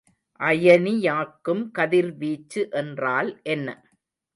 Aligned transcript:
அயனியாக்கும் 0.39 1.63
கதிர்வீச்சு 1.71 2.63
என்றால் 2.73 3.31
என்ன? 3.47 3.67